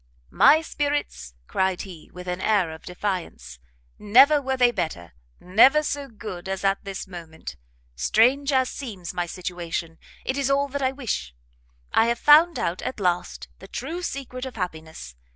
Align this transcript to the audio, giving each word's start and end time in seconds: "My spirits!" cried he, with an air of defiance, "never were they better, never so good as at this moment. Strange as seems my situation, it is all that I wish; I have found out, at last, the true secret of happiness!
"My 0.31 0.63
spirits!" 0.63 1.35
cried 1.45 1.83
he, 1.83 2.09
with 2.11 2.27
an 2.27 2.41
air 2.41 2.71
of 2.71 2.81
defiance, 2.81 3.59
"never 3.99 4.41
were 4.41 4.57
they 4.57 4.71
better, 4.71 5.13
never 5.39 5.83
so 5.83 6.07
good 6.07 6.49
as 6.49 6.63
at 6.63 6.83
this 6.83 7.05
moment. 7.05 7.55
Strange 7.95 8.51
as 8.51 8.71
seems 8.71 9.13
my 9.13 9.27
situation, 9.27 9.99
it 10.25 10.39
is 10.39 10.49
all 10.49 10.67
that 10.69 10.81
I 10.81 10.91
wish; 10.91 11.35
I 11.93 12.07
have 12.07 12.17
found 12.17 12.57
out, 12.57 12.81
at 12.81 12.99
last, 12.99 13.47
the 13.59 13.67
true 13.67 14.01
secret 14.01 14.47
of 14.47 14.55
happiness! 14.55 15.15